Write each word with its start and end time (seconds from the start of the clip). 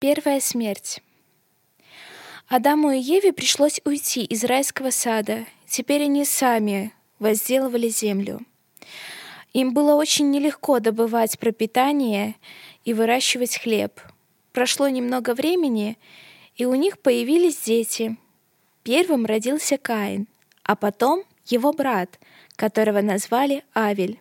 Первая 0.00 0.40
смерть. 0.40 1.02
Адаму 2.48 2.90
и 2.90 2.98
Еве 2.98 3.34
пришлось 3.34 3.82
уйти 3.84 4.24
из 4.24 4.44
райского 4.44 4.88
сада. 4.88 5.44
Теперь 5.68 6.04
они 6.04 6.24
сами 6.24 6.94
возделывали 7.18 7.88
землю. 7.88 8.40
Им 9.52 9.74
было 9.74 9.94
очень 9.96 10.30
нелегко 10.30 10.80
добывать 10.80 11.38
пропитание 11.38 12.36
и 12.86 12.94
выращивать 12.94 13.58
хлеб. 13.58 14.00
Прошло 14.52 14.88
немного 14.88 15.34
времени, 15.34 15.98
и 16.56 16.64
у 16.64 16.74
них 16.74 16.98
появились 17.00 17.60
дети. 17.60 18.16
Первым 18.82 19.26
родился 19.26 19.76
Каин, 19.76 20.28
а 20.62 20.76
потом 20.76 21.24
его 21.44 21.74
брат, 21.74 22.18
которого 22.56 23.02
назвали 23.02 23.64
Авель. 23.74 24.18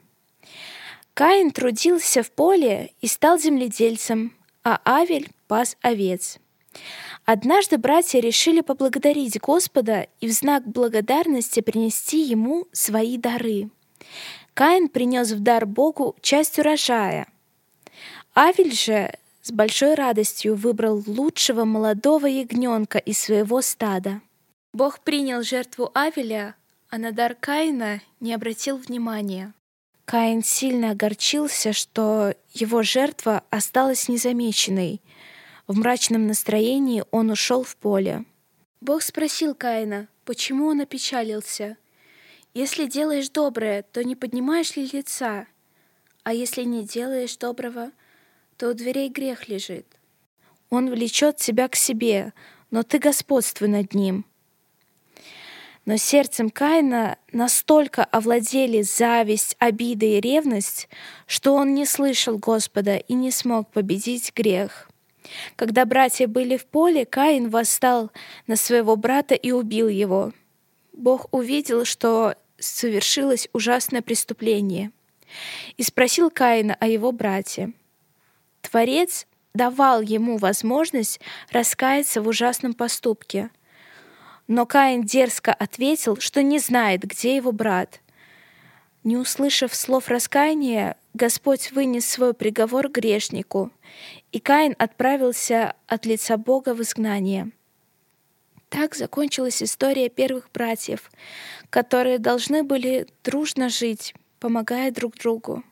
Каин 1.14 1.52
трудился 1.52 2.22
в 2.22 2.32
поле 2.32 2.92
и 3.00 3.08
стал 3.08 3.40
земледельцем, 3.40 4.36
а 4.66 4.82
Авель 4.84 5.30
пас 5.50 5.76
овец. 5.82 6.38
Однажды 7.26 7.80
братья 7.80 8.20
решили 8.20 8.62
поблагодарить 8.62 9.40
Господа 9.42 10.08
и 10.22 10.28
в 10.28 10.32
знак 10.32 10.66
благодарности 10.66 11.60
принести 11.62 12.22
ему 12.22 12.68
свои 12.72 13.18
дары. 13.18 13.70
Каин 14.54 14.88
принес 14.90 15.32
в 15.32 15.40
дар 15.40 15.66
Богу 15.66 16.16
часть 16.22 16.60
урожая. 16.60 17.28
Авель 18.36 18.74
же 18.74 19.12
с 19.42 19.52
большой 19.52 19.96
радостью 19.96 20.56
выбрал 20.56 21.04
лучшего 21.08 21.66
молодого 21.66 22.28
ягненка 22.28 23.00
из 23.00 23.18
своего 23.18 23.62
стада. 23.62 24.22
Бог 24.72 25.00
принял 25.00 25.42
жертву 25.42 25.90
Авеля, 25.96 26.56
а 26.92 27.00
на 27.00 27.12
дар 27.12 27.34
Каина 27.34 28.02
не 28.20 28.34
обратил 28.34 28.78
внимания. 28.78 29.54
Каин 30.06 30.44
сильно 30.44 30.92
огорчился, 30.92 31.74
что 31.74 32.36
его 32.54 32.84
жертва 32.84 33.44
осталась 33.50 34.10
незамеченной. 34.10 35.02
В 35.70 35.78
мрачном 35.78 36.26
настроении 36.26 37.04
он 37.12 37.30
ушел 37.30 37.62
в 37.62 37.76
поле. 37.76 38.26
Бог 38.82 39.04
спросил 39.04 39.54
Каина, 39.54 40.08
почему 40.26 40.66
он 40.66 40.82
опечалился. 40.82 41.78
«Если 42.56 42.88
делаешь 42.88 43.30
доброе, 43.30 43.84
то 43.84 44.04
не 44.04 44.16
поднимаешь 44.16 44.76
ли 44.76 44.90
лица? 44.92 45.46
А 46.24 46.34
если 46.34 46.64
не 46.64 46.86
делаешь 46.86 47.38
доброго, 47.38 47.92
то 48.58 48.70
у 48.70 48.74
дверей 48.74 49.10
грех 49.10 49.48
лежит. 49.48 49.86
Он 50.72 50.90
влечет 50.90 51.38
тебя 51.38 51.68
к 51.68 51.76
себе, 51.76 52.34
но 52.72 52.82
ты 52.82 52.98
господствуй 52.98 53.68
над 53.68 53.94
ним». 53.94 54.26
Но 55.86 55.98
сердцем 55.98 56.50
Каина 56.50 57.20
настолько 57.32 58.04
овладели 58.06 58.82
зависть, 58.82 59.56
обида 59.60 60.08
и 60.08 60.20
ревность, 60.20 60.90
что 61.28 61.54
он 61.54 61.76
не 61.76 61.86
слышал 61.86 62.40
Господа 62.40 62.98
и 62.98 63.14
не 63.14 63.30
смог 63.30 63.70
победить 63.72 64.34
грех. 64.34 64.90
Когда 65.56 65.86
братья 65.86 66.28
были 66.28 66.58
в 66.58 66.66
поле, 66.66 67.06
Каин 67.06 67.50
восстал 67.50 68.12
на 68.48 68.56
своего 68.56 68.96
брата 68.96 69.36
и 69.36 69.52
убил 69.52 69.88
его. 69.88 70.34
Бог 70.94 71.28
увидел, 71.32 71.86
что 71.86 72.36
совершилось 72.58 73.48
ужасное 73.54 74.02
преступление, 74.02 74.92
и 75.78 75.84
спросил 75.84 76.30
Каина 76.30 76.76
о 76.80 76.88
его 76.88 77.12
брате. 77.12 77.74
Творец 78.62 79.28
давал 79.54 80.02
ему 80.02 80.38
возможность 80.38 81.20
раскаяться 81.52 82.22
в 82.22 82.28
ужасном 82.28 82.74
поступке— 82.74 83.50
но 84.50 84.66
Каин 84.66 85.04
дерзко 85.04 85.54
ответил, 85.54 86.18
что 86.20 86.42
не 86.42 86.58
знает, 86.58 87.04
где 87.04 87.36
его 87.36 87.52
брат. 87.52 88.02
Не 89.04 89.18
услышав 89.18 89.74
слов 89.74 90.10
раскаяния, 90.10 90.98
Господь 91.14 91.72
вынес 91.72 92.06
свой 92.06 92.34
приговор 92.34 92.90
грешнику, 92.90 93.72
и 94.32 94.40
Каин 94.40 94.76
отправился 94.78 95.76
от 95.88 96.06
лица 96.06 96.38
Бога 96.38 96.74
в 96.74 96.82
изгнание. 96.82 97.52
Так 98.68 98.96
закончилась 98.96 99.64
история 99.64 100.10
первых 100.10 100.50
братьев, 100.54 101.10
которые 101.70 102.20
должны 102.20 102.64
были 102.64 103.08
дружно 103.24 103.70
жить, 103.70 104.14
помогая 104.40 104.92
друг 104.92 105.18
другу. 105.18 105.64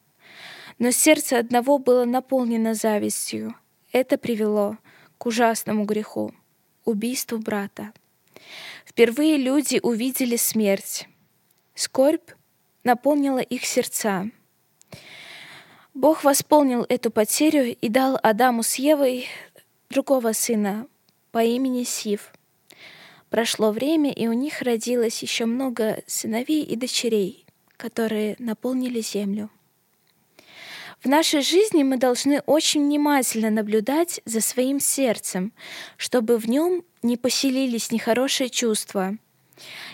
Но 0.80 0.92
сердце 0.92 1.38
одного 1.38 1.78
было 1.78 2.06
наполнено 2.06 2.74
завистью. 2.74 3.56
Это 3.92 4.18
привело 4.18 4.78
к 5.18 5.26
ужасному 5.26 5.86
греху— 5.86 6.34
убийству 6.86 7.38
брата. 7.38 7.92
Впервые 8.86 9.38
люди 9.38 9.80
увидели 9.82 10.38
смерть. 10.38 11.08
Скорбь 11.76 12.32
наполнила 12.88 13.40
их 13.40 13.66
сердца. 13.66 14.30
Бог 15.94 16.24
восполнил 16.24 16.86
эту 16.88 17.12
потерю 17.12 17.76
и 17.76 17.90
дал 17.90 18.18
Адаму 18.24 18.64
с 18.64 18.76
Евой 18.76 19.28
другого 19.90 20.32
сына 20.32 20.88
по 21.32 21.44
имени 21.44 21.84
Сив. 21.84 22.32
Прошло 23.30 23.72
время, 23.72 24.12
и 24.14 24.28
у 24.28 24.34
них 24.34 24.62
родилось 24.62 25.22
еще 25.22 25.46
много 25.46 26.02
сыновей 26.08 26.64
и 26.64 26.78
дочерей, 26.78 27.46
которые 27.76 28.38
наполнили 28.40 29.02
землю. 29.02 29.50
В 31.04 31.10
нашей 31.10 31.42
жизни 31.42 31.84
мы 31.84 31.98
должны 31.98 32.40
очень 32.46 32.86
внимательно 32.86 33.50
наблюдать 33.50 34.22
за 34.24 34.40
своим 34.40 34.80
сердцем, 34.80 35.52
чтобы 35.98 36.38
в 36.38 36.48
нем 36.48 36.84
не 37.04 37.18
поселились 37.18 37.92
нехорошие 37.92 38.50
чувства. 38.50 39.18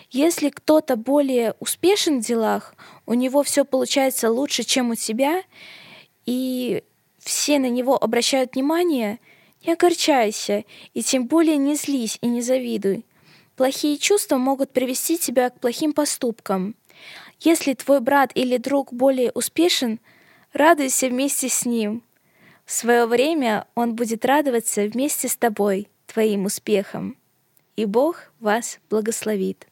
Если 0.10 0.50
кто-то 0.50 0.96
более 0.96 1.56
успешен 1.60 2.22
в 2.22 2.26
делах, 2.26 2.76
у 3.06 3.14
него 3.14 3.44
все 3.44 3.66
получается 3.66 4.32
лучше, 4.32 4.64
чем 4.64 4.92
у 4.92 4.96
тебя, 4.96 5.44
и 6.26 6.84
все 7.20 7.60
на 7.60 7.70
него 7.70 8.02
обращают 8.02 8.56
внимание, 8.56 9.20
не 9.66 9.74
огорчайся, 9.74 10.66
и 10.94 11.02
тем 11.02 11.28
более 11.28 11.58
не 11.58 11.76
злись 11.76 12.18
и 12.22 12.28
не 12.28 12.42
завидуй. 12.42 13.06
Плохие 13.56 13.98
чувства 13.98 14.38
могут 14.38 14.72
привести 14.72 15.18
тебя 15.18 15.50
к 15.50 15.60
плохим 15.60 15.94
поступкам. 15.94 16.76
Если 17.40 17.74
твой 17.74 18.00
брат 18.00 18.32
или 18.36 18.58
друг 18.58 18.92
более 18.94 19.32
успешен— 19.32 20.00
Радуйся 20.54 21.08
вместе 21.08 21.50
с 21.50 21.66
ним. 21.66 22.04
В 22.64 22.72
свое 22.72 23.08
время 23.08 23.66
он 23.74 23.96
будет 23.96 24.24
радоваться 24.24 24.84
вместе 24.84 25.28
с 25.28 25.36
тобой, 25.36 25.88
твоим 26.06 26.46
успехом. 26.46 27.18
И 27.76 27.86
Бог 27.86 28.32
вас 28.40 28.80
благословит. 28.90 29.68